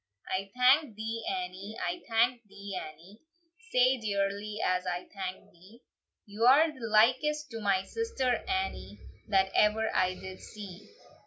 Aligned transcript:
"I 0.35 0.49
thank 0.57 0.95
thee, 0.95 1.23
Annie; 1.29 1.77
I 1.79 2.01
thank 2.09 2.41
thee, 2.47 2.75
Annie, 2.75 3.21
Sae 3.71 3.99
dearly 3.99 4.57
as 4.65 4.87
I 4.87 5.07
thank 5.13 5.51
thee; 5.51 5.83
You're 6.25 6.71
the 6.71 6.87
likest 6.87 7.51
to 7.51 7.61
my 7.61 7.83
sister 7.83 8.43
Annie, 8.47 8.99
That 9.27 9.51
ever 9.53 9.91
I 9.95 10.15
did 10.15 10.39
see. 10.39 10.89